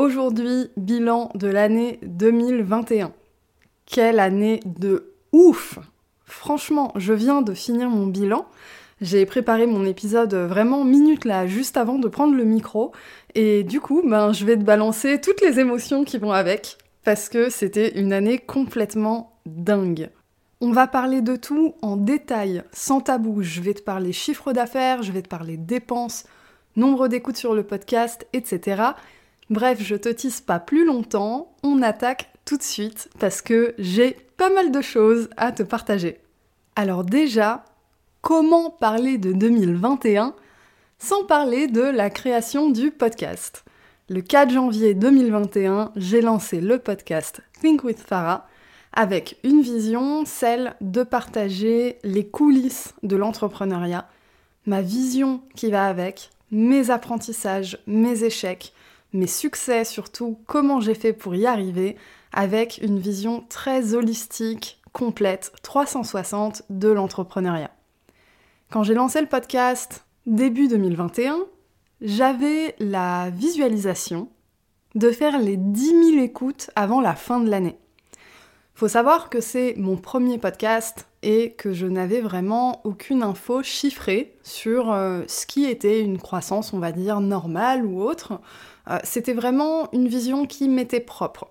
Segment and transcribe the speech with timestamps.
[0.00, 3.12] Aujourd'hui, bilan de l'année 2021.
[3.84, 5.78] Quelle année de ouf
[6.24, 8.46] Franchement, je viens de finir mon bilan.
[9.02, 12.92] J'ai préparé mon épisode vraiment minute là, juste avant de prendre le micro.
[13.34, 16.78] Et du coup, ben, je vais te balancer toutes les émotions qui vont avec.
[17.04, 20.08] Parce que c'était une année complètement dingue.
[20.62, 23.42] On va parler de tout en détail, sans tabou.
[23.42, 26.24] Je vais te parler chiffre d'affaires, je vais te parler dépenses,
[26.74, 28.94] nombre d'écoutes sur le podcast, etc.
[29.50, 34.16] Bref, je te tisse pas plus longtemps, on attaque tout de suite parce que j'ai
[34.36, 36.20] pas mal de choses à te partager.
[36.76, 37.64] Alors déjà,
[38.20, 40.34] comment parler de 2021
[41.00, 43.64] sans parler de la création du podcast?
[44.08, 48.46] Le 4 janvier 2021, j'ai lancé le podcast Think with Farah
[48.92, 54.08] avec une vision, celle de partager les coulisses de l'entrepreneuriat,
[54.66, 58.72] ma vision qui va avec, mes apprentissages, mes échecs,
[59.12, 61.96] mes succès surtout, comment j'ai fait pour y arriver,
[62.32, 67.70] avec une vision très holistique, complète, 360 de l'entrepreneuriat.
[68.70, 71.40] Quand j'ai lancé le podcast début 2021,
[72.00, 74.28] j'avais la visualisation
[74.94, 77.79] de faire les 10 000 écoutes avant la fin de l'année.
[78.80, 84.32] Faut savoir que c'est mon premier podcast et que je n'avais vraiment aucune info chiffrée
[84.42, 88.40] sur euh, ce qui était une croissance, on va dire, normale ou autre.
[88.88, 91.48] Euh, c'était vraiment une vision qui m'était propre.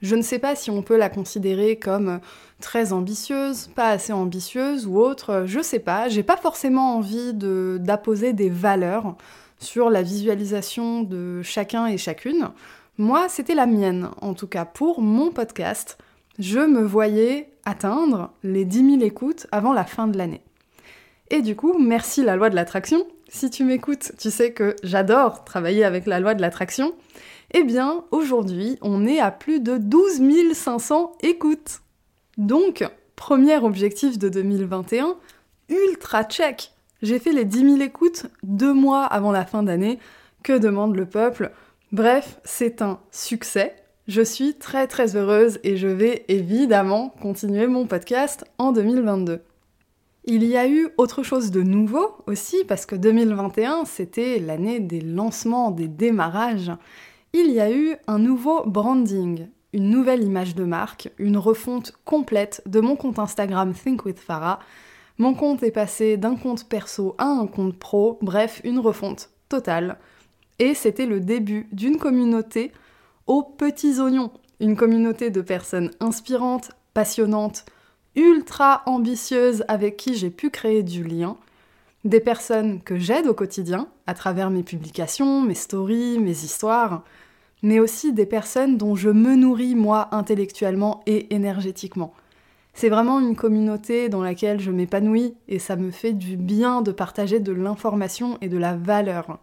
[0.00, 2.18] Je ne sais pas si on peut la considérer comme
[2.60, 8.32] très ambitieuse, pas assez ambitieuse ou autre, je sais pas, j'ai pas forcément envie d'apposer
[8.32, 9.14] des valeurs
[9.60, 12.50] sur la visualisation de chacun et chacune.
[12.98, 15.96] Moi, c'était la mienne, en tout cas pour mon podcast.
[16.38, 20.42] Je me voyais atteindre les 10 000 écoutes avant la fin de l'année.
[21.30, 25.44] Et du coup, merci la loi de l'attraction, si tu m'écoutes, tu sais que j'adore
[25.44, 26.92] travailler avec la loi de l'attraction.
[27.52, 30.20] Eh bien, aujourd'hui, on est à plus de 12
[30.52, 31.80] 500 écoutes.
[32.36, 32.84] Donc,
[33.16, 35.16] premier objectif de 2021,
[35.70, 36.72] ultra check.
[37.00, 39.98] J'ai fait les 10 000 écoutes deux mois avant la fin d'année.
[40.42, 41.52] Que demande le peuple?
[41.90, 43.74] Bref, c'est un succès.
[44.08, 49.42] Je suis très très heureuse et je vais évidemment continuer mon podcast en 2022.
[50.24, 55.00] Il y a eu autre chose de nouveau aussi, parce que 2021, c'était l'année des
[55.00, 56.72] lancements, des démarrages.
[57.32, 62.60] Il y a eu un nouveau branding, une nouvelle image de marque, une refonte complète
[62.66, 64.02] de mon compte Instagram Think.
[65.18, 69.98] Mon compte est passé d'un compte perso à un compte pro, bref, une refonte totale.
[70.58, 72.72] Et c'était le début d'une communauté
[73.26, 77.64] aux petits oignons, une communauté de personnes inspirantes, passionnantes,
[78.14, 81.36] ultra ambitieuse avec qui j'ai pu créer du lien,
[82.04, 87.04] des personnes que j'aide au quotidien à travers mes publications, mes stories, mes histoires,
[87.62, 92.12] mais aussi des personnes dont je me nourris moi intellectuellement et énergétiquement.
[92.74, 96.90] C'est vraiment une communauté dans laquelle je m'épanouis et ça me fait du bien de
[96.90, 99.38] partager de l'information et de la valeur.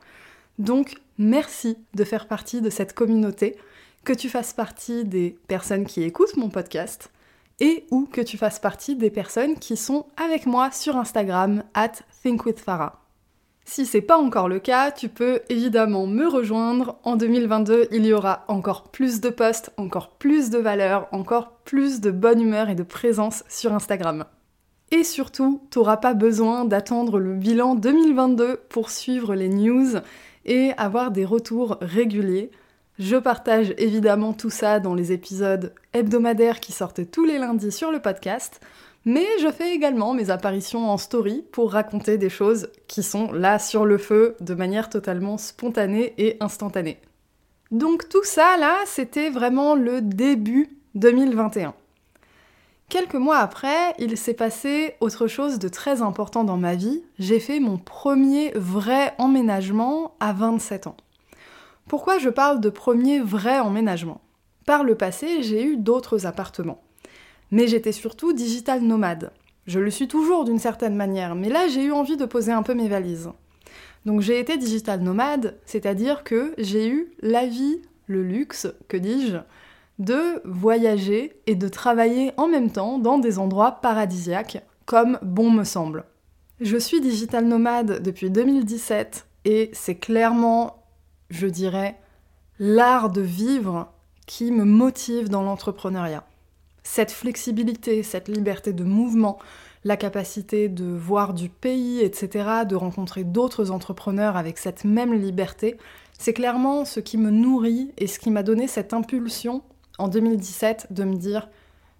[0.57, 3.55] Donc merci de faire partie de cette communauté,
[4.03, 7.11] que tu fasses partie des personnes qui écoutent mon podcast,
[7.59, 11.91] et ou que tu fasses partie des personnes qui sont avec moi sur Instagram at
[12.23, 12.99] thinkwithfarah.
[13.65, 16.97] Si c'est pas encore le cas, tu peux évidemment me rejoindre.
[17.03, 22.01] En 2022, il y aura encore plus de posts, encore plus de valeur, encore plus
[22.01, 24.25] de bonne humeur et de présence sur Instagram.
[24.89, 29.99] Et surtout, t'auras pas besoin d'attendre le bilan 2022 pour suivre les news
[30.45, 32.49] et avoir des retours réguliers.
[32.99, 37.93] Je partage évidemment tout ça dans les épisodes hebdomadaires qui sortent tous les lundis sur
[37.93, 38.59] le podcast,
[39.05, 43.57] mais je fais également mes apparitions en story pour raconter des choses qui sont là
[43.57, 46.99] sur le feu de manière totalement spontanée et instantanée.
[47.71, 51.73] Donc tout ça là, c'était vraiment le début 2021.
[52.89, 57.01] Quelques mois après, il s'est passé autre chose de très important dans ma vie.
[57.17, 60.97] J'ai fait mon premier vrai emménagement à 27 ans.
[61.89, 64.21] Pourquoi je parle de premier vrai emménagement?
[64.67, 66.83] Par le passé, j'ai eu d'autres appartements.
[67.49, 69.31] Mais j'étais surtout digital nomade.
[69.65, 72.61] Je le suis toujours d'une certaine manière, mais là j'ai eu envie de poser un
[72.61, 73.31] peu mes valises.
[74.05, 79.37] Donc j'ai été digital nomade, c'est-à-dire que j'ai eu la vie, le luxe, que dis-je,
[79.97, 85.63] de voyager et de travailler en même temps dans des endroits paradisiaques, comme bon me
[85.63, 86.03] semble.
[86.61, 90.78] Je suis digital nomade depuis 2017 et c'est clairement,
[91.29, 91.97] je dirais,
[92.59, 93.91] l'art de vivre
[94.25, 96.23] qui me motive dans l'entrepreneuriat.
[96.83, 99.39] Cette flexibilité, cette liberté de mouvement,
[99.83, 105.77] la capacité de voir du pays, etc., de rencontrer d'autres entrepreneurs avec cette même liberté,
[106.17, 109.63] c'est clairement ce qui me nourrit et ce qui m'a donné cette impulsion
[109.97, 111.49] en 2017 de me dire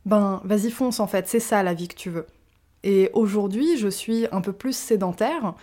[0.05, 2.25] ben vas-y fonce en fait, c'est ça la vie que tu veux.
[2.83, 5.53] Et aujourd'hui, je suis un peu plus sédentaire.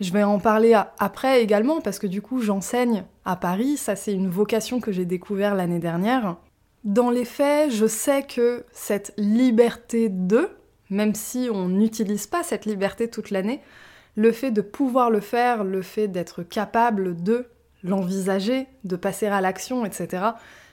[0.00, 3.78] Je vais en parler après également parce que du coup, j'enseigne à Paris.
[3.78, 6.36] Ça, c'est une vocation que j'ai découvert l'année dernière.
[6.84, 10.50] Dans les faits, je sais que cette liberté de,
[10.90, 13.62] même si on n'utilise pas cette liberté toute l'année,
[14.16, 17.46] le fait de pouvoir le faire, le fait d'être capable de
[17.82, 20.24] l'envisager, de passer à l'action, etc.,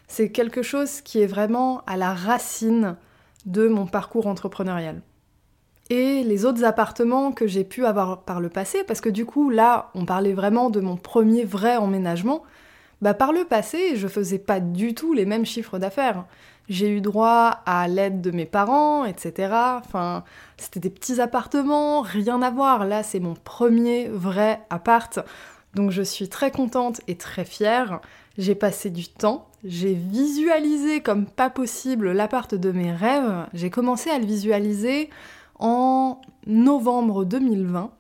[0.07, 2.97] c'est quelque chose qui est vraiment à la racine
[3.45, 5.01] de mon parcours entrepreneurial
[5.93, 9.51] et les autres appartements que j'ai pu avoir par le passé, parce que du coup
[9.51, 12.41] là on parlait vraiment de mon premier vrai emménagement,
[13.03, 16.25] bah par le passé je faisais pas du tout les mêmes chiffres d'affaires.
[16.67, 19.53] J'ai eu droit à l'aide de mes parents, etc.
[19.77, 20.23] Enfin,
[20.55, 22.85] c'était des petits appartements, rien à voir.
[22.85, 25.19] Là, c'est mon premier vrai appart.
[25.75, 27.99] Donc je suis très contente et très fière.
[28.37, 33.45] J'ai passé du temps, j'ai visualisé comme pas possible l'appart de mes rêves.
[33.53, 35.09] J'ai commencé à le visualiser
[35.63, 37.91] en novembre 2020,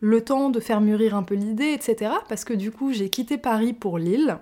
[0.00, 2.12] le temps de faire mûrir un peu l'idée, etc.
[2.28, 4.38] Parce que du coup, j'ai quitté Paris pour Lille.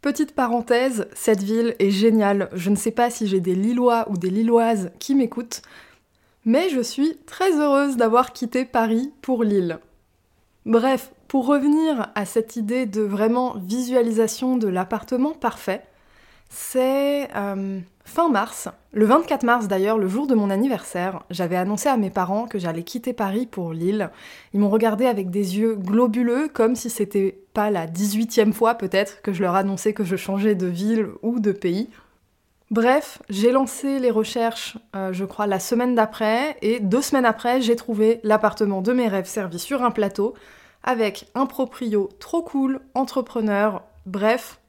[0.00, 2.48] Petite parenthèse, cette ville est géniale.
[2.54, 5.60] Je ne sais pas si j'ai des Lillois ou des Lilloises qui m'écoutent,
[6.44, 9.80] mais je suis très heureuse d'avoir quitté Paris pour Lille.
[10.66, 15.82] Bref, pour revenir à cette idée de vraiment visualisation de l'appartement parfait,
[16.48, 21.88] c'est euh, fin mars, le 24 mars d'ailleurs, le jour de mon anniversaire, j'avais annoncé
[21.88, 24.10] à mes parents que j'allais quitter Paris pour Lille.
[24.54, 29.20] Ils m'ont regardé avec des yeux globuleux, comme si c'était pas la 18e fois peut-être
[29.20, 31.90] que je leur annonçais que je changeais de ville ou de pays.
[32.70, 37.62] Bref, j'ai lancé les recherches, euh, je crois, la semaine d'après, et deux semaines après,
[37.62, 40.34] j'ai trouvé l'appartement de mes rêves servi sur un plateau,
[40.82, 44.60] avec un proprio trop cool, entrepreneur, bref,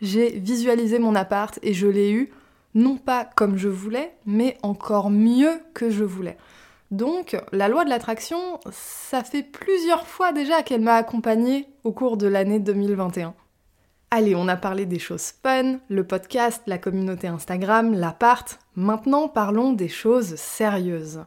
[0.00, 2.30] j'ai visualisé mon appart et je l'ai eu
[2.74, 6.36] non pas comme je voulais, mais encore mieux que je voulais.
[6.90, 12.16] Donc, la loi de l'attraction, ça fait plusieurs fois déjà qu'elle m'a accompagnée au cours
[12.16, 13.34] de l'année 2021.
[14.12, 18.60] Allez, on a parlé des choses fun, le podcast, la communauté Instagram, l'appart.
[18.76, 21.24] Maintenant, parlons des choses sérieuses.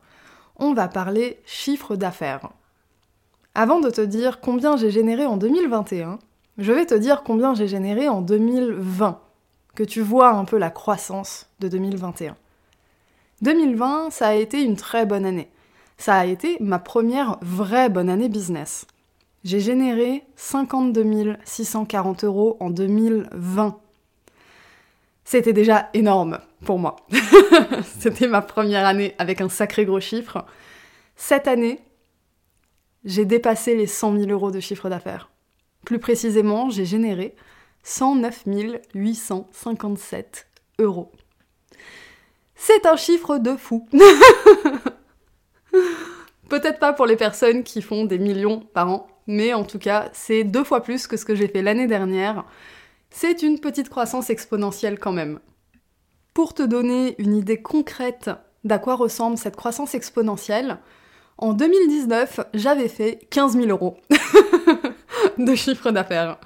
[0.56, 2.50] On va parler chiffre d'affaires.
[3.54, 6.20] Avant de te dire combien j'ai généré en 2021,
[6.60, 9.20] je vais te dire combien j'ai généré en 2020
[9.76, 12.36] que tu vois un peu la croissance de 2021.
[13.42, 15.50] 2020, ça a été une très bonne année.
[15.98, 18.86] Ça a été ma première vraie bonne année business.
[19.46, 23.80] J'ai généré 52 640 euros en 2020.
[25.24, 26.98] C'était déjà énorme pour moi.
[28.00, 30.46] C'était ma première année avec un sacré gros chiffre.
[31.16, 31.80] Cette année,
[33.06, 35.30] j'ai dépassé les 100 000 euros de chiffre d'affaires.
[35.86, 37.36] Plus précisément, j'ai généré
[37.84, 38.44] 109
[38.94, 40.48] 857
[40.80, 41.12] euros.
[42.56, 43.88] C'est un chiffre de fou.
[46.50, 50.10] Peut-être pas pour les personnes qui font des millions par an, mais en tout cas,
[50.14, 52.46] c'est deux fois plus que ce que j'ai fait l'année dernière.
[53.12, 55.40] C'est une petite croissance exponentielle quand même.
[56.34, 58.30] Pour te donner une idée concrète
[58.64, 60.80] d'à quoi ressemble cette croissance exponentielle,
[61.38, 63.98] en 2019, j'avais fait 15 000 euros
[65.38, 66.38] de chiffre d'affaires.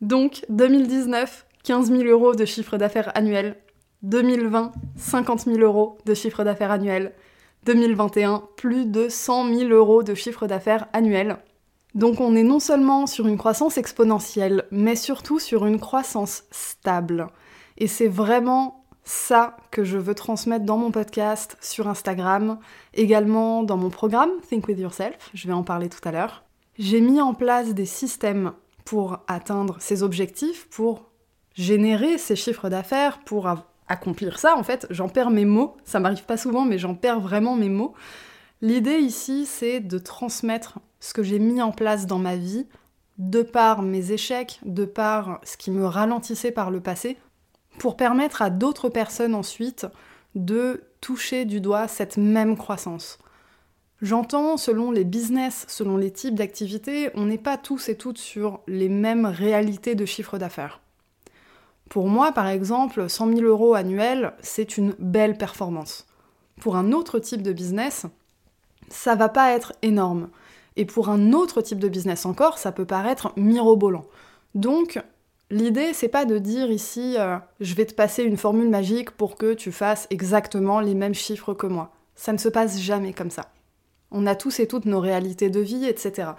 [0.00, 3.56] Donc 2019, 15 000 euros de chiffre d'affaires annuel.
[4.02, 7.12] 2020, 50 000 euros de chiffre d'affaires annuel.
[7.64, 11.38] 2021, plus de 100 000 euros de chiffre d'affaires annuel.
[11.94, 17.28] Donc on est non seulement sur une croissance exponentielle, mais surtout sur une croissance stable.
[17.76, 22.58] Et c'est vraiment ça que je veux transmettre dans mon podcast, sur Instagram,
[22.94, 26.44] également dans mon programme Think With Yourself, je vais en parler tout à l'heure.
[26.78, 28.52] J'ai mis en place des systèmes
[28.84, 31.10] pour atteindre ses objectifs, pour
[31.54, 33.48] générer ses chiffres d'affaires, pour
[33.88, 35.76] accomplir ça, en fait, j'en perds mes mots.
[35.84, 37.94] Ça m'arrive pas souvent, mais j'en perds vraiment mes mots.
[38.60, 42.66] L'idée ici, c'est de transmettre ce que j'ai mis en place dans ma vie,
[43.18, 47.16] de par mes échecs, de par ce qui me ralentissait par le passé,
[47.78, 49.86] pour permettre à d'autres personnes ensuite
[50.36, 53.18] de toucher du doigt cette même croissance.
[54.00, 58.60] J'entends, selon les business, selon les types d'activités, on n'est pas tous et toutes sur
[58.68, 60.80] les mêmes réalités de chiffre d'affaires.
[61.88, 66.06] Pour moi, par exemple, 100 000 euros annuels, c'est une belle performance.
[66.60, 68.06] Pour un autre type de business,
[68.88, 70.28] ça va pas être énorme.
[70.76, 74.04] Et pour un autre type de business encore, ça peut paraître mirobolant.
[74.54, 75.00] Donc,
[75.50, 79.34] l'idée, c'est pas de dire ici, euh, je vais te passer une formule magique pour
[79.34, 81.90] que tu fasses exactement les mêmes chiffres que moi.
[82.14, 83.50] Ça ne se passe jamais comme ça.
[84.10, 86.30] On a tous et toutes nos réalités de vie, etc.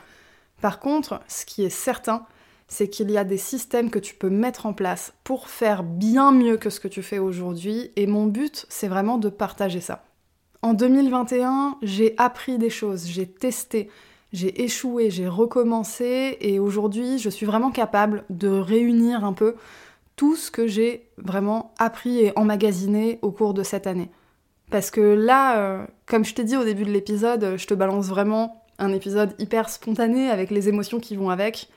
[0.62, 2.26] Par contre, ce qui est certain,
[2.68, 6.32] c'est qu'il y a des systèmes que tu peux mettre en place pour faire bien
[6.32, 10.04] mieux que ce que tu fais aujourd'hui, et mon but, c'est vraiment de partager ça.
[10.62, 13.90] En 2021, j'ai appris des choses, j'ai testé,
[14.34, 19.56] j'ai échoué, j'ai recommencé, et aujourd'hui, je suis vraiment capable de réunir un peu
[20.16, 24.12] tout ce que j'ai vraiment appris et emmagasiné au cours de cette année.
[24.70, 28.08] Parce que là, euh, comme je t'ai dit au début de l'épisode, je te balance
[28.08, 31.70] vraiment un épisode hyper spontané avec les émotions qui vont avec.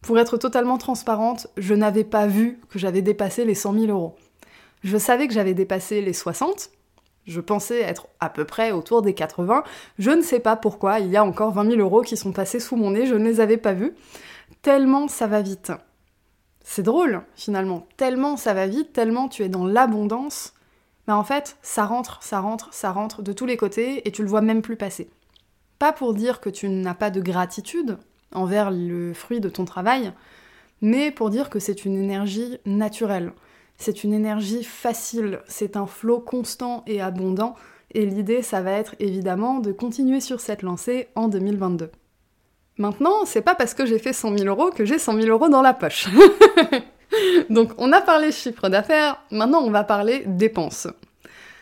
[0.00, 4.16] Pour être totalement transparente, je n'avais pas vu que j'avais dépassé les 100 000 euros.
[4.82, 6.70] Je savais que j'avais dépassé les 60,
[7.26, 9.62] je pensais être à peu près autour des 80.
[9.98, 12.58] Je ne sais pas pourquoi, il y a encore 20 000 euros qui sont passés
[12.58, 13.94] sous mon nez, je ne les avais pas vus.
[14.62, 15.72] Tellement ça va vite.
[16.64, 17.86] C'est drôle, finalement.
[17.96, 20.54] Tellement ça va vite, tellement tu es dans l'abondance.
[21.06, 24.22] Mais en fait, ça rentre, ça rentre, ça rentre de tous les côtés et tu
[24.22, 25.10] le vois même plus passer.
[25.78, 27.98] Pas pour dire que tu n'as pas de gratitude
[28.32, 30.12] envers le fruit de ton travail,
[30.80, 33.32] mais pour dire que c'est une énergie naturelle.
[33.78, 37.56] C'est une énergie facile, c'est un flot constant et abondant,
[37.94, 41.90] et l'idée, ça va être évidemment de continuer sur cette lancée en 2022.
[42.78, 45.48] Maintenant, c'est pas parce que j'ai fait 100 000 euros que j'ai 100 000 euros
[45.48, 46.08] dans la poche.
[47.50, 50.88] Donc, on a parlé chiffre d'affaires, maintenant on va parler dépenses.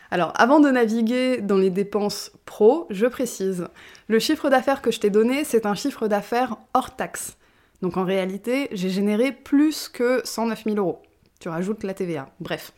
[0.09, 3.67] Alors, avant de naviguer dans les dépenses pro, je précise,
[4.07, 7.37] le chiffre d'affaires que je t'ai donné, c'est un chiffre d'affaires hors taxe.
[7.81, 11.01] Donc en réalité, j'ai généré plus que 109 000 euros.
[11.39, 12.29] Tu rajoutes la TVA.
[12.39, 12.73] Bref.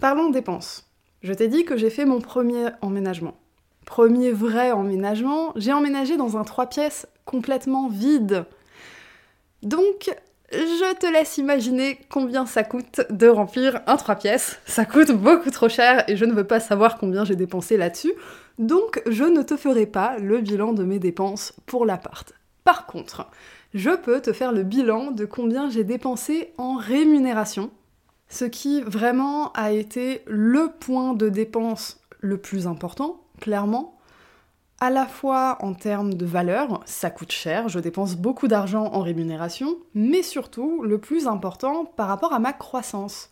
[0.00, 0.88] Parlons dépenses.
[1.22, 3.36] Je t'ai dit que j'ai fait mon premier emménagement.
[3.84, 8.46] Premier vrai emménagement, j'ai emménagé dans un 3 pièces complètement vide.
[9.62, 10.10] Donc,
[10.52, 14.58] je te laisse imaginer combien ça coûte de remplir un 3 pièces.
[14.66, 18.12] Ça coûte beaucoup trop cher et je ne veux pas savoir combien j'ai dépensé là-dessus.
[18.58, 22.32] Donc, je ne te ferai pas le bilan de mes dépenses pour l'appart.
[22.64, 23.28] Par contre,
[23.74, 27.70] je peux te faire le bilan de combien j'ai dépensé en rémunération,
[28.28, 33.95] ce qui vraiment a été le point de dépense le plus important, clairement,
[34.80, 39.00] à la fois en termes de valeur, ça coûte cher, je dépense beaucoup d'argent en
[39.00, 43.30] rémunération, mais surtout, le plus important, par rapport à ma croissance.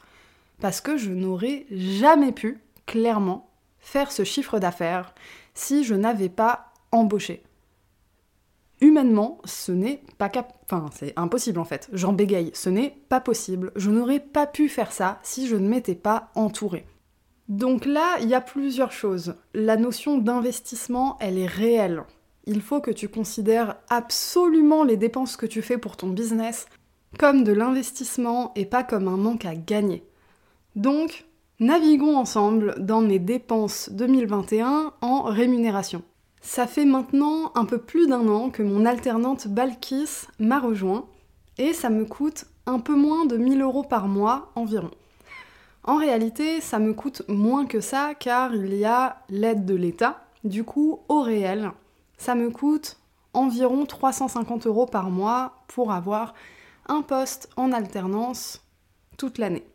[0.61, 5.15] Parce que je n'aurais jamais pu, clairement, faire ce chiffre d'affaires
[5.53, 7.43] si je n'avais pas embauché
[8.85, 10.53] humainement, ce n'est pas cap...
[10.65, 11.89] Enfin, c'est impossible en fait.
[11.93, 12.51] J'en bégaye.
[12.55, 13.73] Ce n'est pas possible.
[13.77, 16.87] Je n'aurais pas pu faire ça si je ne m'étais pas entourée.
[17.49, 19.35] Donc là, il y a plusieurs choses.
[19.53, 22.05] La notion d'investissement, elle est réelle.
[22.47, 26.67] Il faut que tu considères absolument les dépenses que tu fais pour ton business
[27.19, 30.05] comme de l'investissement et pas comme un manque à gagner.
[30.75, 31.27] Donc,
[31.61, 36.03] naviguons ensemble dans mes dépenses 2021 en rémunération.
[36.41, 41.07] Ça fait maintenant un peu plus d'un an que mon alternante Balkis m'a rejoint
[41.57, 44.91] et ça me coûte un peu moins de 1000 euros par mois environ.
[45.87, 50.25] En réalité, ça me coûte moins que ça car il y a l'aide de l'État.
[50.43, 51.73] Du coup, au réel,
[52.17, 52.99] ça me coûte
[53.35, 56.33] environ 350 euros par mois pour avoir
[56.87, 58.63] un poste en alternance
[59.19, 59.67] toute l'année.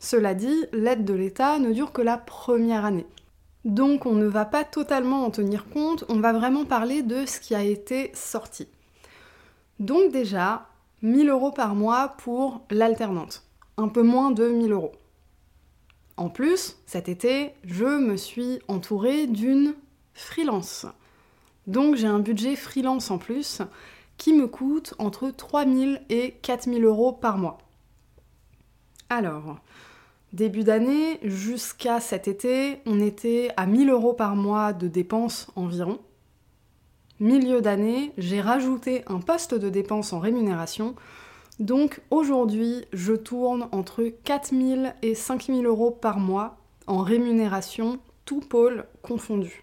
[0.00, 3.06] Cela dit, l'aide de l'État ne dure que la première année.
[3.64, 7.38] Donc on ne va pas totalement en tenir compte, on va vraiment parler de ce
[7.38, 8.66] qui a été sorti.
[9.78, 10.66] Donc déjà,
[11.02, 13.44] 1000 euros par mois pour l'alternante,
[13.76, 14.92] un peu moins de 1000 euros.
[16.20, 19.74] En plus, cet été, je me suis entourée d'une
[20.12, 20.84] freelance.
[21.66, 23.62] Donc j'ai un budget freelance en plus
[24.18, 27.56] qui me coûte entre 3000 et 4000 euros par mois.
[29.08, 29.60] Alors,
[30.34, 36.00] Début d'année jusqu'à cet été, on était à 1000 euros par mois de dépenses environ.
[37.18, 40.94] Milieu d'année, j'ai rajouté un poste de dépenses en rémunération.
[41.60, 48.86] Donc aujourd'hui, je tourne entre 4000 et 5000 euros par mois en rémunération, tout pôle
[49.02, 49.62] confondu.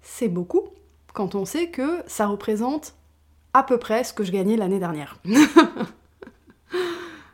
[0.00, 0.62] C'est beaucoup
[1.12, 2.94] quand on sait que ça représente
[3.52, 5.18] à peu près ce que je gagnais l'année dernière.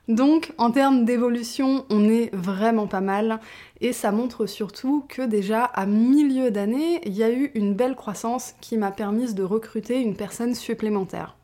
[0.08, 3.38] Donc en termes d'évolution, on est vraiment pas mal
[3.80, 7.94] et ça montre surtout que déjà à milieu d'année, il y a eu une belle
[7.94, 11.36] croissance qui m'a permis de recruter une personne supplémentaire.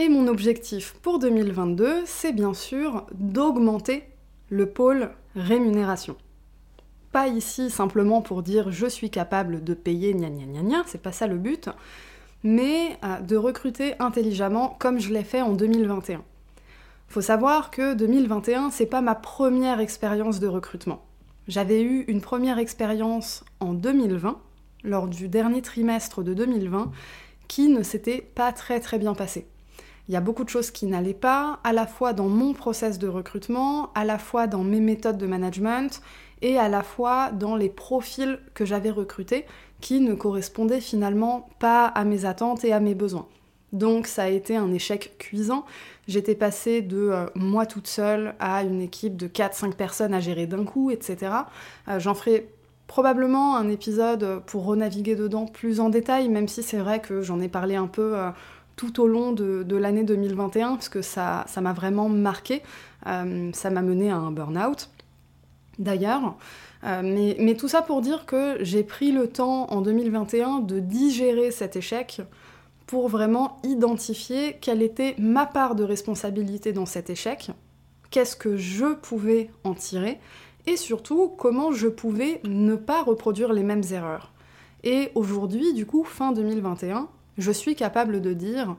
[0.00, 4.04] Et mon objectif pour 2022, c'est bien sûr d'augmenter
[4.48, 6.14] le pôle rémunération.
[7.10, 11.02] Pas ici simplement pour dire je suis capable de payer gna gna gna gna, c'est
[11.02, 11.68] pas ça le but,
[12.44, 16.22] mais euh, de recruter intelligemment comme je l'ai fait en 2021.
[17.08, 21.02] Faut savoir que 2021, c'est pas ma première expérience de recrutement.
[21.48, 24.38] J'avais eu une première expérience en 2020,
[24.84, 26.92] lors du dernier trimestre de 2020,
[27.48, 29.48] qui ne s'était pas très très bien passée.
[30.08, 32.98] Il y a beaucoup de choses qui n'allaient pas, à la fois dans mon process
[32.98, 36.00] de recrutement, à la fois dans mes méthodes de management
[36.40, 39.44] et à la fois dans les profils que j'avais recrutés
[39.80, 43.26] qui ne correspondaient finalement pas à mes attentes et à mes besoins.
[43.72, 45.66] Donc ça a été un échec cuisant.
[46.06, 50.46] J'étais passée de euh, moi toute seule à une équipe de 4-5 personnes à gérer
[50.46, 51.32] d'un coup, etc.
[51.88, 52.48] Euh, j'en ferai
[52.86, 57.40] probablement un épisode pour renaviguer dedans plus en détail, même si c'est vrai que j'en
[57.40, 58.30] ai parlé un peu euh,
[58.78, 62.62] tout au long de, l'année 2021, parce que ça m'a vraiment marqué.
[63.04, 64.88] ça m'a mené à un burn-out
[65.78, 66.36] d'ailleurs.
[66.84, 71.50] Euh, mais, tout ça pour dire que j'ai pris le temps en 2021 de digérer
[71.50, 72.20] cet échec
[72.86, 77.50] pour vraiment identifier quelle était ma part de responsabilité dans cet échec,
[78.10, 80.18] qu'est-ce que je pouvais en tirer,
[80.66, 84.32] et surtout comment je pouvais ne pas reproduire les mêmes erreurs.
[84.84, 87.08] Et aujourd'hui, du coup, fin 2021,
[87.38, 88.76] je suis capable de dire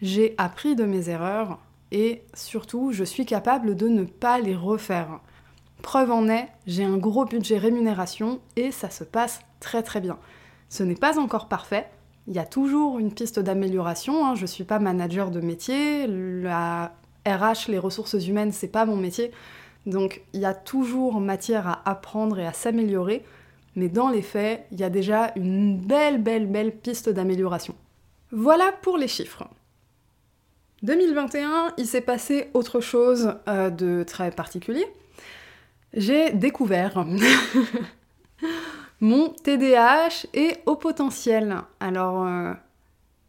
[0.00, 1.58] j'ai appris de mes erreurs
[1.92, 5.20] et surtout je suis capable de ne pas les refaire.
[5.82, 10.18] Preuve en est, j'ai un gros budget rémunération et ça se passe très très bien.
[10.70, 11.88] Ce n'est pas encore parfait,
[12.26, 14.34] il y a toujours une piste d'amélioration, hein.
[14.34, 16.92] je ne suis pas manager de métier, la
[17.26, 19.30] RH, les ressources humaines, c'est pas mon métier,
[19.86, 23.24] donc il y a toujours matière à apprendre et à s'améliorer,
[23.76, 27.74] mais dans les faits, il y a déjà une belle belle belle piste d'amélioration.
[28.30, 29.48] Voilà pour les chiffres.
[30.82, 34.86] 2021, il s'est passé autre chose euh, de très particulier
[35.94, 37.06] j'ai découvert
[39.00, 41.62] mon TDAH et au potentiel.
[41.80, 42.52] Alors, euh,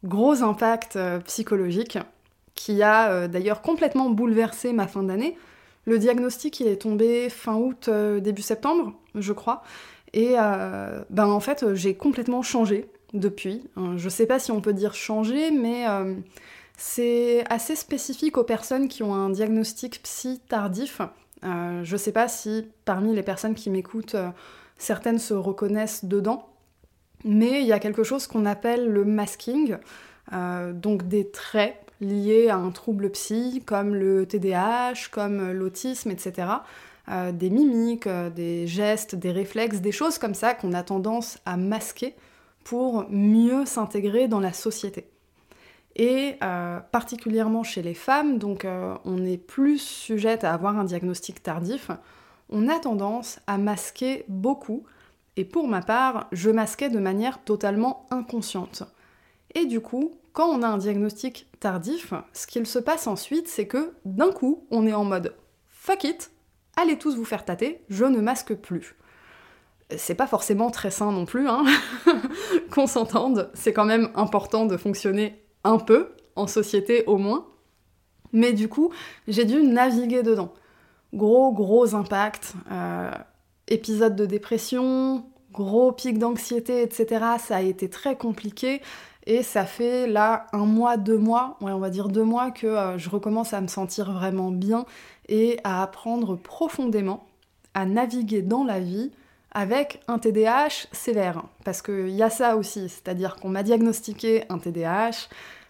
[0.03, 1.97] gros impact euh, psychologique
[2.53, 5.37] qui a d'ailleurs complètement bouleversé ma fin d'année.
[5.85, 9.63] Le diagnostic, il est tombé fin août, début septembre, je crois.
[10.11, 10.33] Et
[11.09, 13.63] ben en fait, j'ai complètement changé depuis.
[13.97, 15.85] Je sais pas si on peut dire changer, mais
[16.79, 21.01] c'est assez spécifique aux personnes qui ont un diagnostic psy tardif.
[21.43, 24.29] Euh, je sais pas si parmi les personnes qui m'écoutent, euh,
[24.77, 26.47] certaines se reconnaissent dedans,
[27.25, 29.75] mais il y a quelque chose qu'on appelle le masking,
[30.31, 36.47] euh, donc des traits liés à un trouble psy, comme le TDAH, comme l'autisme, etc.
[37.33, 42.15] des mimiques, des gestes, des réflexes, des choses comme ça qu'on a tendance à masquer
[42.63, 45.09] pour mieux s'intégrer dans la société
[45.99, 50.85] et euh, particulièrement chez les femmes, donc euh, on est plus sujette à avoir un
[50.85, 51.91] diagnostic tardif,
[52.49, 54.85] on a tendance à masquer beaucoup,
[55.35, 58.83] et pour ma part, je masquais de manière totalement inconsciente.
[59.55, 63.67] Et du coup, quand on a un diagnostic tardif, ce qu'il se passe ensuite, c'est
[63.67, 65.35] que d'un coup, on est en mode
[65.67, 66.31] fuck it,
[66.77, 68.95] allez tous vous faire tâter, je ne masque plus.
[69.97, 71.63] C'est pas forcément très sain non plus, hein
[72.71, 77.45] qu'on s'entende, c'est quand même important de fonctionner un peu, en société au moins.
[78.31, 78.91] Mais du coup,
[79.27, 80.53] j'ai dû naviguer dedans.
[81.13, 82.53] Gros, gros impact.
[82.71, 83.11] Euh,
[83.67, 87.25] épisode de dépression, gros pic d'anxiété, etc.
[87.39, 88.81] Ça a été très compliqué.
[89.25, 92.67] Et ça fait là un mois, deux mois, ouais, on va dire deux mois, que
[92.67, 94.85] euh, je recommence à me sentir vraiment bien
[95.27, 97.27] et à apprendre profondément
[97.73, 99.11] à naviguer dans la vie
[99.51, 101.43] avec un TDAH sévère.
[101.65, 105.27] Parce qu'il y a ça aussi, c'est-à-dire qu'on m'a diagnostiqué un TDAH,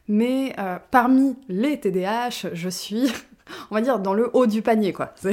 [0.08, 3.12] mais euh, parmi les TDAH, je suis,
[3.72, 5.14] on va dire, dans le haut du panier, quoi.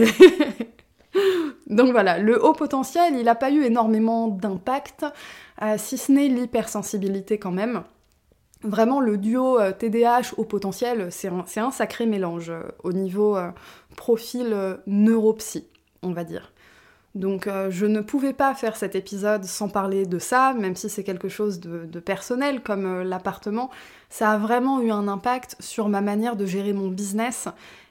[1.66, 5.04] Donc voilà, le haut potentiel, il n'a pas eu énormément d'impact,
[5.62, 7.82] euh, si ce n'est l'hypersensibilité quand même.
[8.62, 12.52] Vraiment, le duo TDAH euh, au potentiel, c'est un, sacré mélange
[12.84, 13.36] au niveau
[13.96, 15.66] profil neuropsy,
[16.02, 16.52] on va dire.
[17.16, 20.90] Donc euh, je ne pouvais pas faire cet épisode sans parler de ça, même si
[20.90, 23.70] c'est quelque chose de, personnel comme euh, l'appartement.
[24.10, 27.48] Ça a vraiment eu un impact sur ma manière de gérer mon business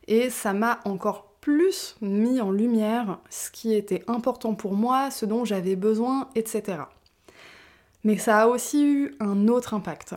[0.08, 5.26] et ça m'a encore plus mis en lumière ce qui était important pour moi, ce
[5.26, 6.84] dont j'avais besoin, etc.
[8.04, 10.14] Mais ça a aussi eu un autre impact.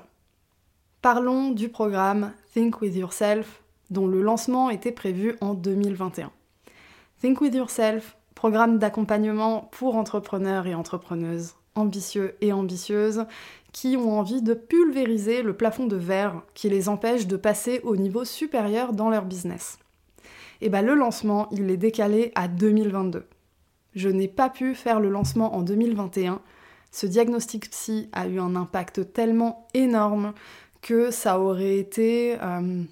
[1.00, 6.30] Parlons du programme Think With Yourself dont le lancement était prévu en 2021.
[7.22, 13.24] Think With Yourself, programme d'accompagnement pour entrepreneurs et entrepreneuses ambitieux et ambitieuses
[13.72, 17.96] qui ont envie de pulvériser le plafond de verre qui les empêche de passer au
[17.96, 19.80] niveau supérieur dans leur business.
[20.60, 23.26] Et bien le lancement, il est décalé à 2022.
[23.96, 26.40] Je n'ai pas pu faire le lancement en 2021.
[26.92, 30.32] Ce diagnostic psy a eu un impact tellement énorme
[30.80, 32.84] que ça aurait été euh,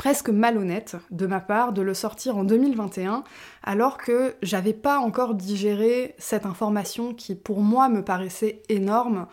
[0.00, 3.22] presque malhonnête de ma part de le sortir en 2021
[3.62, 9.26] alors que j'avais pas encore digéré cette information qui pour moi me paraissait énorme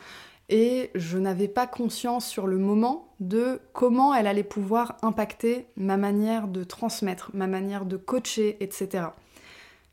[0.50, 5.96] et je n'avais pas conscience sur le moment de comment elle allait pouvoir impacter ma
[5.96, 9.06] manière de transmettre, ma manière de coacher, etc.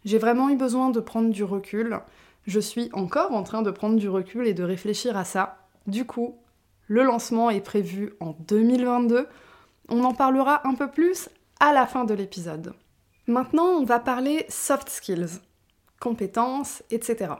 [0.04, 2.00] J'ai vraiment eu besoin de prendre du recul.
[2.48, 5.68] Je suis encore en train de prendre du recul et de réfléchir à ça.
[5.87, 6.34] Du coup,
[6.88, 9.28] le lancement est prévu en 2022.
[9.88, 11.28] On en parlera un peu plus
[11.60, 12.74] à la fin de l'épisode.
[13.26, 15.40] Maintenant, on va parler soft skills,
[16.00, 17.34] compétences, etc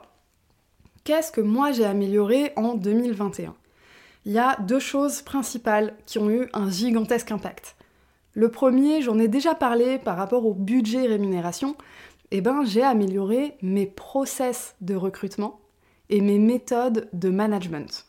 [1.05, 3.55] qu'est-ce que moi j'ai amélioré en 2021
[4.25, 7.77] Il y a deux choses principales qui ont eu un gigantesque impact.
[8.33, 11.77] Le premier, j'en ai déjà parlé par rapport au budget rémunération,
[12.31, 15.61] eh ben j'ai amélioré mes process de recrutement
[16.09, 18.07] et mes méthodes de management.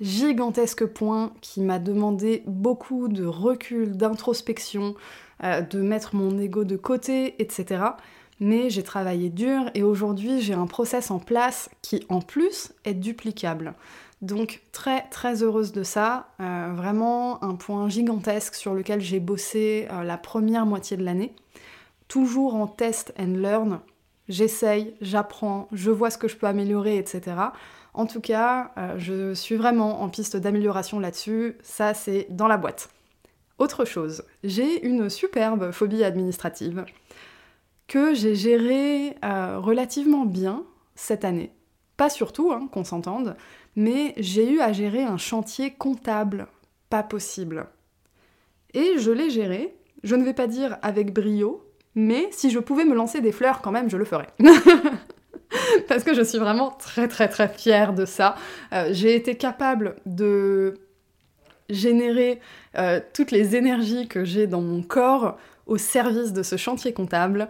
[0.00, 4.94] Gigantesque point qui m'a demandé beaucoup de recul, d'introspection,
[5.42, 7.90] euh, de mettre mon ego de côté, etc
[8.40, 12.94] mais j'ai travaillé dur et aujourd'hui j'ai un process en place qui en plus est
[12.94, 13.74] duplicable.
[14.22, 19.86] Donc très très heureuse de ça, euh, vraiment un point gigantesque sur lequel j'ai bossé
[19.92, 21.34] euh, la première moitié de l'année.
[22.08, 23.80] Toujours en test and learn,
[24.28, 27.36] j'essaye, j'apprends, je vois ce que je peux améliorer, etc.
[27.98, 32.56] En tout cas, euh, je suis vraiment en piste d'amélioration là-dessus, ça c'est dans la
[32.56, 32.90] boîte.
[33.58, 36.84] Autre chose, j'ai une superbe phobie administrative
[37.88, 40.62] que j'ai géré euh, relativement bien
[40.94, 41.50] cette année.
[41.96, 43.36] Pas surtout, hein, qu'on s'entende,
[43.74, 46.46] mais j'ai eu à gérer un chantier comptable
[46.90, 47.66] pas possible.
[48.74, 51.64] Et je l'ai géré, je ne vais pas dire avec brio,
[51.96, 54.28] mais si je pouvais me lancer des fleurs quand même, je le ferais.
[55.88, 58.36] Parce que je suis vraiment très très très fière de ça.
[58.72, 60.74] Euh, j'ai été capable de
[61.68, 62.40] générer
[62.76, 67.48] euh, toutes les énergies que j'ai dans mon corps au service de ce chantier comptable.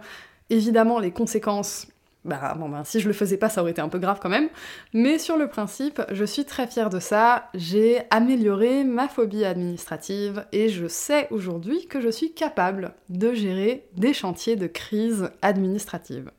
[0.49, 1.87] Évidemment, les conséquences,
[2.25, 4.29] bah bon ben si je le faisais pas, ça aurait été un peu grave quand
[4.29, 4.49] même.
[4.93, 7.49] Mais sur le principe, je suis très fière de ça.
[7.53, 13.85] J'ai amélioré ma phobie administrative et je sais aujourd'hui que je suis capable de gérer
[13.95, 16.31] des chantiers de crise administrative.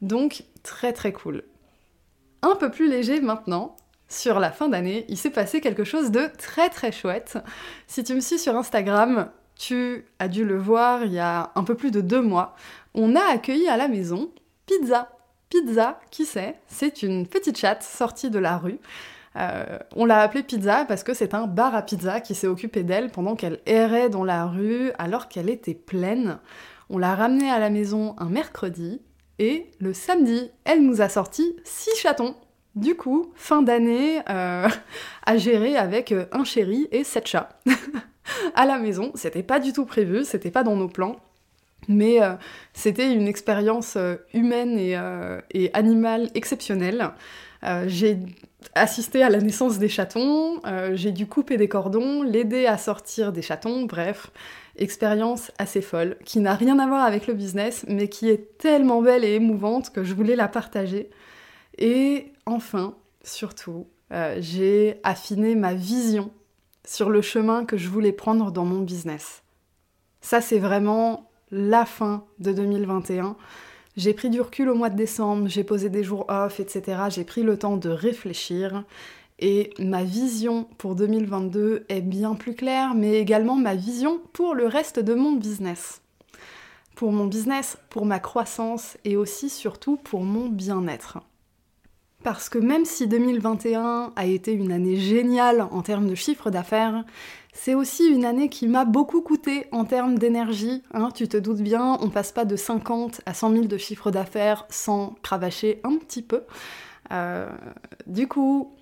[0.00, 1.44] Donc très très cool.
[2.42, 3.76] Un peu plus léger maintenant,
[4.08, 7.38] sur la fin d'année, il s'est passé quelque chose de très très chouette.
[7.86, 11.64] Si tu me suis sur Instagram, tu as dû le voir il y a un
[11.64, 12.56] peu plus de deux mois
[12.94, 14.30] on a accueilli à la maison
[14.66, 15.10] Pizza.
[15.48, 16.56] Pizza, qui c'est?
[16.66, 18.78] C'est une petite chatte sortie de la rue.
[19.36, 22.82] Euh, on l'a appelée Pizza parce que c'est un bar à pizza qui s'est occupé
[22.82, 26.38] d'elle pendant qu'elle errait dans la rue alors qu'elle était pleine.
[26.88, 29.00] On l'a ramenée à la maison un mercredi
[29.40, 32.36] et le samedi, elle nous a sorti six chatons.
[32.76, 34.68] Du coup, fin d'année euh,
[35.26, 37.48] à gérer avec un chéri et sept chats.
[38.54, 41.16] à la maison, c'était pas du tout prévu, c'était pas dans nos plans.
[41.88, 42.34] Mais euh,
[42.72, 47.10] c'était une expérience euh, humaine euh, et, animale exceptionnelle.
[47.86, 48.18] j'ai
[48.74, 50.60] assisté à la naissance des chatons,
[50.92, 54.30] j'ai dû couper des cordons, l'aider à sortir des chatons, bref,
[54.80, 59.02] expérience assez folle, qui n'a rien à voir avec le business, mais qui est tellement
[59.02, 61.10] belle et émouvante que je voulais la partager.
[61.78, 63.86] Et enfin, surtout,
[64.38, 66.30] j'ai affiné ma vision
[66.84, 69.42] sur le chemin que je voulais prendre dans mon business.
[70.20, 73.36] Ça, c'est vraiment la fin de 2021.
[73.96, 77.02] J'ai pris du recul au mois de décembre, j'ai posé des jours off, etc.
[77.10, 78.84] J'ai pris le temps de réfléchir.
[79.40, 84.66] Et ma vision pour 2022 est bien plus claire, mais également ma vision pour le
[84.66, 86.02] reste de mon business.
[86.94, 91.20] Pour mon business, pour ma croissance et aussi surtout pour mon bien-être.
[92.22, 97.06] Parce que même si 2021 a été une année géniale en termes de chiffre d'affaires,
[97.54, 100.82] c'est aussi une année qui m'a beaucoup coûté en termes d'énergie.
[100.92, 104.10] Hein, tu te doutes bien, on passe pas de 50 à 100 000 de chiffre
[104.10, 106.42] d'affaires sans cravacher un petit peu.
[107.10, 107.48] Euh,
[108.06, 108.74] du coup,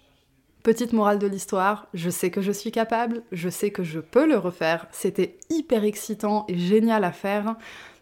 [0.62, 4.27] petite morale de l'histoire, je sais que je suis capable, je sais que je peux
[4.27, 4.87] le refaire.
[4.92, 7.57] C'était hyper excitant et génial à faire.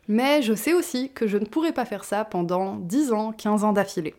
[0.08, 3.64] Mais je sais aussi que je ne pourrais pas faire ça pendant 10 ans, 15
[3.64, 4.14] ans d'affilée.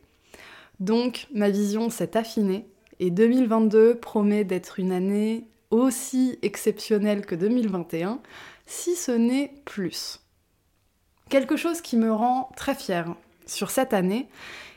[0.79, 2.67] Donc ma vision s'est affinée
[2.99, 8.19] et 2022 promet d'être une année aussi exceptionnel que 2021,
[8.65, 10.19] si ce n'est plus.
[11.29, 14.27] Quelque chose qui me rend très fière sur cette année,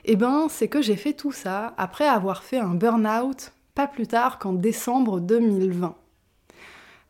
[0.05, 4.07] eh ben, c'est que j'ai fait tout ça après avoir fait un burn-out pas plus
[4.07, 5.95] tard qu'en décembre 2020.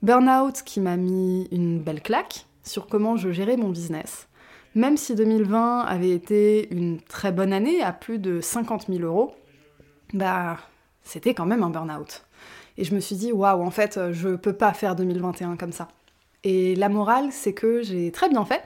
[0.03, 4.29] Burn-out qui m'a mis une belle claque sur comment je gérais mon business.
[4.75, 9.35] Même si 2020 avait été une très bonne année à plus de 50 000 euros,
[10.15, 10.59] bah,
[11.03, 12.25] c'était quand même un burn-out.
[12.79, 15.89] Et je me suis dit, waouh, en fait, je peux pas faire 2021 comme ça.
[16.45, 18.63] Et la morale, c'est que j'ai très bien fait,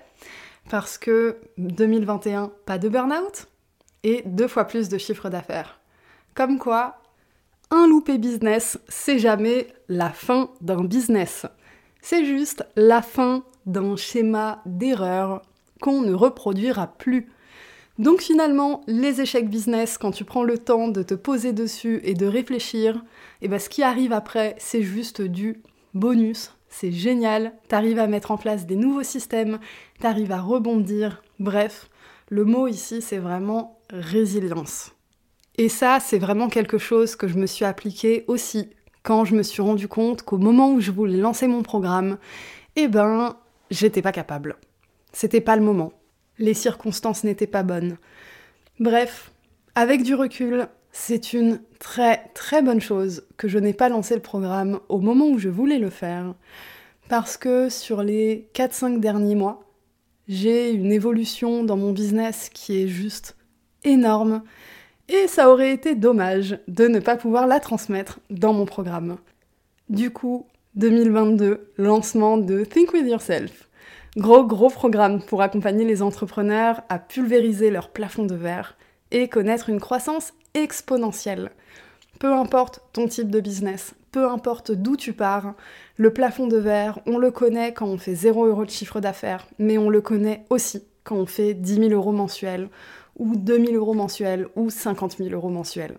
[0.71, 3.49] parce que 2021, pas de burn-out,
[4.05, 5.81] et deux fois plus de chiffre d'affaires.
[6.35, 6.99] Comme quoi,
[7.71, 11.47] un loupé business, c'est jamais la fin d'un business.
[12.01, 15.43] C'est juste la fin d'un schéma d'erreur
[15.81, 17.29] qu'on ne reproduira plus.
[17.99, 22.15] Donc finalement, les échecs business, quand tu prends le temps de te poser dessus et
[22.15, 22.97] de réfléchir,
[23.41, 25.63] et eh ben ce qui arrive après, c'est juste du
[25.95, 26.53] bonus.
[26.69, 29.61] C'est génial, t'arrives à mettre en place des nouveaux systèmes,
[30.01, 31.23] t'arrives à rebondir.
[31.39, 31.89] Bref,
[32.29, 34.93] le mot ici, c'est vraiment résilience.
[35.57, 38.71] Et ça, c'est vraiment quelque chose que je me suis appliqué aussi
[39.03, 42.19] quand je me suis rendu compte qu'au moment où je voulais lancer mon programme,
[42.75, 43.37] eh ben,
[43.71, 44.57] j'étais pas capable.
[45.13, 45.93] C'était pas le moment.
[46.39, 47.99] Les circonstances n'étaient pas bonnes.
[48.81, 49.31] Bref,
[49.77, 54.23] avec du recul, c'est une très très bonne chose que je n'ai pas lancé le
[54.23, 56.35] programme au moment où je voulais le faire,
[57.09, 59.65] parce que sur les 4-5 derniers mois,
[60.27, 63.37] j'ai une évolution dans mon business qui est juste
[63.85, 64.43] énorme
[65.09, 69.19] et ça aurait été dommage de ne pas pouvoir la transmettre dans mon programme.
[69.89, 73.69] Du coup, 2022, lancement de Think With Yourself.
[74.17, 78.77] Gros gros programme pour accompagner les entrepreneurs à pulvériser leur plafond de verre
[79.11, 81.51] et connaître une croissance exponentielle.
[82.19, 85.55] Peu importe ton type de business, peu importe d'où tu pars,
[85.97, 89.47] le plafond de verre, on le connaît quand on fait 0 euros de chiffre d'affaires,
[89.59, 92.69] mais on le connaît aussi quand on fait 10 000 euros mensuels,
[93.17, 95.99] ou 2000 euros mensuels ou 50 000 euros mensuels.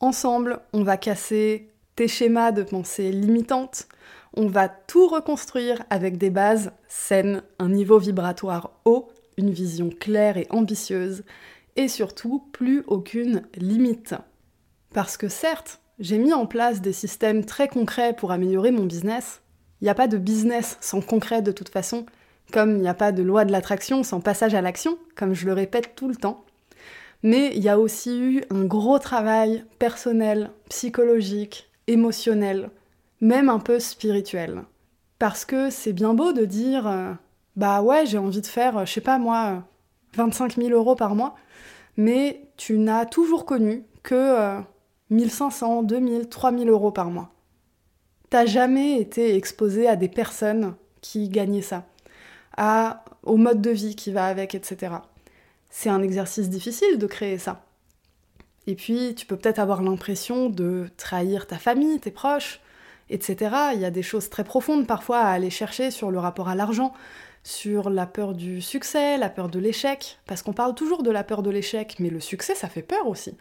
[0.00, 3.88] Ensemble, on va casser tes schémas de pensée limitantes,
[4.34, 10.36] on va tout reconstruire avec des bases saines, un niveau vibratoire haut, une vision claire
[10.36, 11.24] et ambitieuse,
[11.76, 14.14] et surtout plus aucune limite.
[14.94, 19.42] Parce que certes, j'ai mis en place des systèmes très concrets pour améliorer mon business.
[19.80, 22.06] Il n'y a pas de business sans concret de toute façon,
[22.52, 25.46] comme il n'y a pas de loi de l'attraction sans passage à l'action, comme je
[25.46, 26.44] le répète tout le temps.
[27.22, 32.70] Mais il y a aussi eu un gros travail personnel, psychologique, émotionnel,
[33.20, 34.62] même un peu spirituel.
[35.18, 37.12] Parce que c'est bien beau de dire euh,
[37.56, 39.64] bah ouais, j'ai envie de faire, je sais pas moi,
[40.14, 41.34] 25 000 euros par mois,
[41.96, 44.60] mais tu n'as toujours connu que
[45.10, 47.30] 1500, 2000, 3000 euros par mois.
[48.30, 51.87] T'as jamais été exposé à des personnes qui gagnaient ça
[53.22, 54.96] au mode de vie qui va avec, etc.
[55.70, 57.64] C'est un exercice difficile de créer ça.
[58.66, 62.60] Et puis, tu peux peut-être avoir l'impression de trahir ta famille, tes proches,
[63.10, 63.54] etc.
[63.74, 66.54] Il y a des choses très profondes parfois à aller chercher sur le rapport à
[66.54, 66.92] l'argent,
[67.44, 71.24] sur la peur du succès, la peur de l'échec, parce qu'on parle toujours de la
[71.24, 73.36] peur de l'échec, mais le succès, ça fait peur aussi.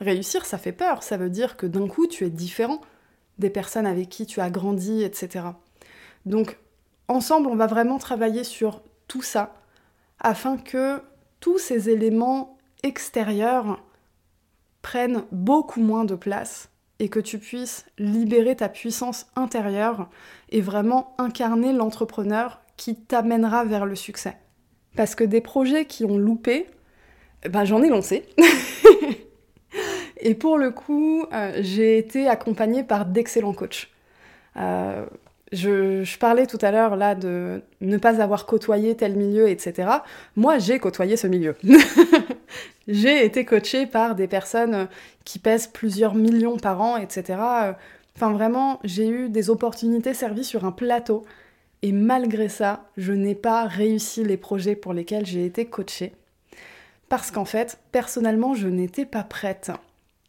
[0.00, 2.80] Réussir, ça fait peur, ça veut dire que d'un coup, tu es différent
[3.38, 5.46] des personnes avec qui tu as grandi, etc.
[6.26, 6.58] Donc,
[7.12, 9.54] ensemble, on va vraiment travailler sur tout ça
[10.20, 11.00] afin que
[11.40, 13.82] tous ces éléments extérieurs
[14.80, 20.08] prennent beaucoup moins de place et que tu puisses libérer ta puissance intérieure
[20.50, 24.36] et vraiment incarner l'entrepreneur qui t'amènera vers le succès.
[24.96, 26.66] Parce que des projets qui ont loupé,
[27.48, 28.24] ben j'en ai lancé.
[30.20, 33.88] et pour le coup, euh, j'ai été accompagnée par d'excellents coachs.
[34.56, 35.06] Euh,
[35.52, 39.88] je, parlais tout à l'heure là de ne pas avoir côtoyé tel milieu, etc.
[40.34, 41.56] Moi, j'ai côtoyé ce milieu.
[42.88, 44.88] j'ai été coachée par des personnes
[45.24, 47.38] qui pèsent plusieurs millions par an, etc.
[48.16, 51.24] Enfin, vraiment, j'ai eu des opportunités servies sur un plateau.
[51.82, 56.12] Et malgré ça, je n'ai pas réussi les projets pour lesquels j'ai été coachée.
[57.08, 59.70] Parce qu'en fait, personnellement, je n'étais pas prête.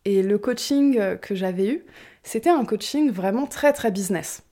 [0.04, 1.86] Et le coaching que j'avais eu,
[2.24, 4.44] c'était un coaching vraiment très très business.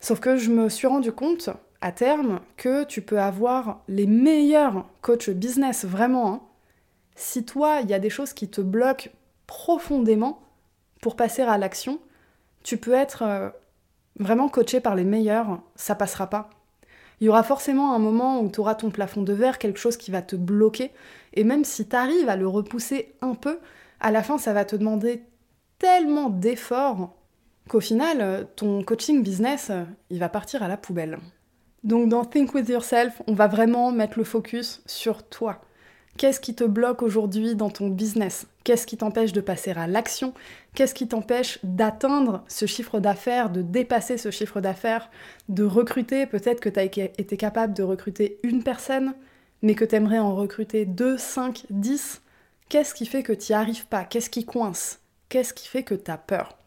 [0.00, 1.50] Sauf que je me suis rendu compte
[1.82, 6.32] à terme que tu peux avoir les meilleurs coachs business vraiment.
[6.32, 6.40] Hein.
[7.14, 9.10] Si toi, il y a des choses qui te bloquent
[9.46, 10.40] profondément
[11.02, 12.00] pour passer à l'action,
[12.62, 13.50] tu peux être euh,
[14.18, 16.50] vraiment coaché par les meilleurs, ça passera pas.
[17.20, 19.98] Il y aura forcément un moment où tu auras ton plafond de verre, quelque chose
[19.98, 20.90] qui va te bloquer,
[21.34, 23.58] et même si tu arrives à le repousser un peu,
[24.00, 25.22] à la fin ça va te demander
[25.78, 27.14] tellement d'efforts
[27.70, 31.18] qu'au final, euh, ton coaching business, euh, il va partir à la poubelle.
[31.84, 35.60] Donc dans Think With Yourself, on va vraiment mettre le focus sur toi.
[36.18, 38.48] Qu'est-ce qui te bloque aujourd'hui dans ton business?
[38.64, 40.34] Qu'est-ce qui t'empêche de passer à l'action?
[40.74, 45.08] Qu'est-ce qui t'empêche d'atteindre ce chiffre d'affaires, de dépasser ce chiffre d'affaires,
[45.48, 46.26] de recruter?
[46.26, 49.14] Peut-être que tu as été capable de recruter une personne,
[49.62, 52.20] mais que tu aimerais en recruter deux, cinq, dix.
[52.68, 54.04] Qu'est-ce qui fait que tu n'y arrives pas?
[54.04, 54.98] Qu'est-ce qui coince?
[55.28, 56.59] Qu'est-ce qui fait que tu as peur?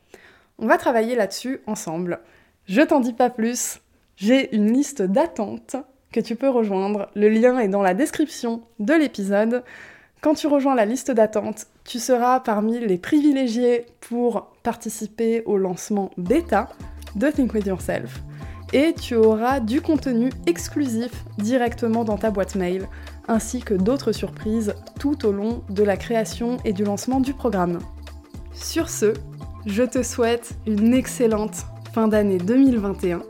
[0.59, 2.19] On va travailler là-dessus ensemble.
[2.65, 3.79] Je t'en dis pas plus.
[4.15, 5.75] J'ai une liste d'attente
[6.11, 7.09] que tu peux rejoindre.
[7.15, 9.63] Le lien est dans la description de l'épisode.
[10.21, 16.11] Quand tu rejoins la liste d'attente, tu seras parmi les privilégiés pour participer au lancement
[16.17, 16.69] bêta
[17.15, 18.21] de Think With Yourself.
[18.71, 22.87] Et tu auras du contenu exclusif directement dans ta boîte mail,
[23.27, 27.79] ainsi que d'autres surprises tout au long de la création et du lancement du programme.
[28.53, 29.13] Sur ce,
[29.65, 33.21] je te souhaite une excellente fin d'année 2021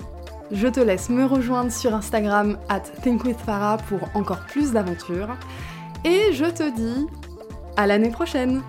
[0.53, 5.35] je te laisse me rejoindre sur Instagram at thinkwithfarah pour encore plus d'aventures.
[6.05, 7.07] Et je te dis
[7.75, 8.61] à l'année prochaine